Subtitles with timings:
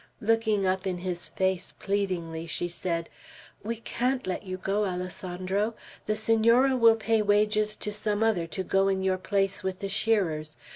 [0.19, 3.07] Looking up in his face pleadingly, she said:
[3.63, 5.75] "We can't let you go, Alessandro.
[6.07, 9.89] The Senor will pay wages to some other to go in your place with the
[9.89, 10.57] shearers.